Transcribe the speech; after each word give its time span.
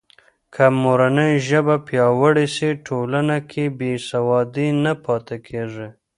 که 0.53 0.65
مورنۍ 0.83 1.33
ژبه 1.47 1.75
پیاوړې 1.87 2.47
سي، 2.55 2.69
ټولنه 2.87 3.37
کې 3.51 3.63
بې 3.79 3.93
سوادي 4.09 4.67
نه 4.83 4.93
پاتې 5.05 5.37
کېږي. 5.47 5.87